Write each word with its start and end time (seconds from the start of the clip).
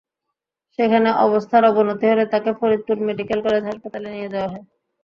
সেখানে 0.79 1.09
অবস্থার 1.25 1.63
অবনতি 1.71 2.05
হলে 2.11 2.23
তাঁকে 2.31 2.51
ফরিদপুর 2.59 2.97
মেডিকেল 3.07 3.39
কলেজ 3.45 3.63
হাসপাতালে 3.65 4.07
নিয়ে 4.13 4.31
যাওয়া 4.33 4.49
হয়। 4.51 4.65